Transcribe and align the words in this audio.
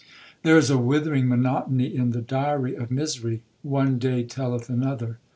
There 0.41 0.57
is 0.57 0.71
a 0.71 0.79
withering 0.79 1.27
monotony 1.27 1.95
in 1.95 2.09
the 2.09 2.23
diary 2.23 2.73
of 2.73 2.89
misery,—'one 2.89 3.99
day 3.99 4.23
telleth 4.23 4.67
another.' 4.67 5.19